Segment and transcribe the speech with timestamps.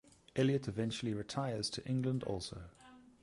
[0.35, 2.63] Elliot eventually retires to England also.